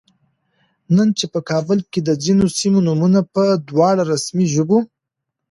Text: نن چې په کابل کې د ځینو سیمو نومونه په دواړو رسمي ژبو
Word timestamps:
نن 0.95 1.07
چې 1.17 1.25
په 1.33 1.39
کابل 1.49 1.79
کې 1.91 1.99
د 2.03 2.09
ځینو 2.23 2.45
سیمو 2.59 2.79
نومونه 2.87 3.19
په 3.33 3.43
دواړو 3.69 4.03
رسمي 4.11 4.47
ژبو 4.53 4.77